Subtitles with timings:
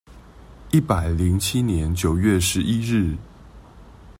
[0.71, 3.15] 一百零七年九月十一日